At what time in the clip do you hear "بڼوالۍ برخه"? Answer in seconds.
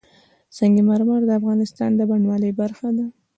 2.09-2.89